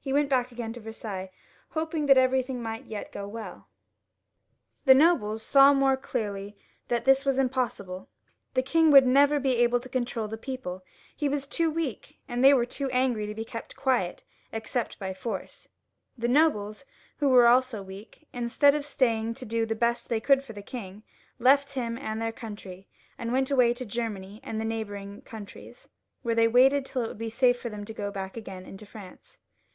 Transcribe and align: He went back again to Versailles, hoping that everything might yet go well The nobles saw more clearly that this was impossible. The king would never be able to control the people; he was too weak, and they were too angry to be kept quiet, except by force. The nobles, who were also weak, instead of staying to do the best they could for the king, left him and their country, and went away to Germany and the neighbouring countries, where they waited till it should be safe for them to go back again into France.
He 0.00 0.12
went 0.12 0.30
back 0.30 0.52
again 0.52 0.72
to 0.72 0.80
Versailles, 0.80 1.30
hoping 1.70 2.06
that 2.06 2.16
everything 2.16 2.62
might 2.62 2.84
yet 2.84 3.12
go 3.12 3.26
well 3.28 3.68
The 4.86 4.94
nobles 4.94 5.42
saw 5.42 5.74
more 5.74 5.96
clearly 5.98 6.56
that 6.88 7.04
this 7.04 7.26
was 7.26 7.38
impossible. 7.38 8.08
The 8.54 8.62
king 8.62 8.90
would 8.92 9.04
never 9.04 9.38
be 9.40 9.56
able 9.56 9.80
to 9.80 9.88
control 9.88 10.28
the 10.28 10.38
people; 10.38 10.82
he 11.14 11.28
was 11.28 11.46
too 11.46 11.70
weak, 11.70 12.18
and 12.28 12.42
they 12.42 12.54
were 12.54 12.64
too 12.64 12.88
angry 12.90 13.26
to 13.26 13.34
be 13.34 13.44
kept 13.44 13.76
quiet, 13.76 14.22
except 14.52 14.98
by 15.00 15.12
force. 15.12 15.68
The 16.16 16.28
nobles, 16.28 16.84
who 17.18 17.28
were 17.28 17.48
also 17.48 17.82
weak, 17.82 18.26
instead 18.32 18.74
of 18.76 18.86
staying 18.86 19.34
to 19.34 19.44
do 19.44 19.66
the 19.66 19.74
best 19.74 20.08
they 20.08 20.20
could 20.20 20.42
for 20.44 20.52
the 20.54 20.62
king, 20.62 21.02
left 21.40 21.72
him 21.72 21.98
and 21.98 22.22
their 22.22 22.32
country, 22.32 22.86
and 23.18 23.32
went 23.32 23.50
away 23.50 23.74
to 23.74 23.84
Germany 23.84 24.40
and 24.44 24.58
the 24.60 24.64
neighbouring 24.64 25.20
countries, 25.22 25.88
where 26.22 26.36
they 26.36 26.48
waited 26.48 26.86
till 26.86 27.02
it 27.02 27.08
should 27.08 27.18
be 27.18 27.28
safe 27.28 27.60
for 27.60 27.68
them 27.68 27.84
to 27.84 27.92
go 27.92 28.10
back 28.12 28.36
again 28.38 28.64
into 28.64 28.86
France. 28.86 29.36